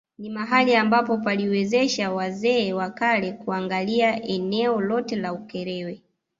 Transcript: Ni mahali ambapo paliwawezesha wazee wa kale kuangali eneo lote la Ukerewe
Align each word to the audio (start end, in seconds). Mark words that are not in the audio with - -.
Ni 0.17 0.29
mahali 0.29 0.75
ambapo 0.75 1.17
paliwawezesha 1.17 2.11
wazee 2.11 2.73
wa 2.73 2.89
kale 2.89 3.31
kuangali 3.31 3.99
eneo 4.21 4.81
lote 4.81 5.15
la 5.15 5.33
Ukerewe 5.33 6.01